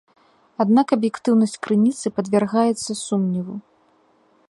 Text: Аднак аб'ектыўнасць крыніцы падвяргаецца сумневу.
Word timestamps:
Аднак 0.63 0.87
аб'ектыўнасць 0.95 1.55
крыніцы 1.67 2.07
падвяргаецца 2.17 2.91
сумневу. 3.07 3.55